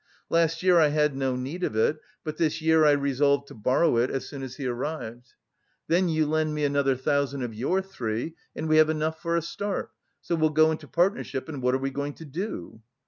[0.31, 3.97] Last year I had no need of it, but this year I resolved to borrow
[3.97, 5.35] it as soon as he arrived.
[5.87, 9.43] Then you lend me another thousand of your three and we have enough for a
[9.43, 12.81] start, so we'll go into partnership, and what are we going to do?"